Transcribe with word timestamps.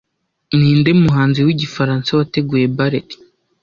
Ninde 0.57 0.91
muhanzi 1.01 1.39
wigifaransa 1.45 2.09
wateguye 2.19 2.65
ballet 2.77 3.09